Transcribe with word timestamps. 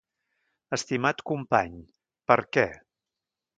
Estimat 0.77 1.21
company, 1.33 1.77
per 2.33 2.41
què? 2.59 2.67